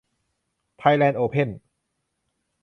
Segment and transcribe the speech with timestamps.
[0.79, 1.49] ไทยแลนด์โอเพ่น